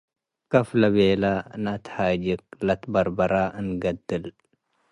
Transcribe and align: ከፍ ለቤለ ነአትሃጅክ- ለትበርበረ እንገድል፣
ከፍ 0.51 0.69
ለቤለ 0.81 1.23
ነአትሃጅክ- 1.63 2.41
ለትበርበረ 2.65 3.33
እንገድል፣ 3.59 4.25